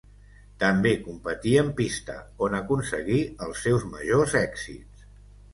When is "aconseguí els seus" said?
2.63-3.87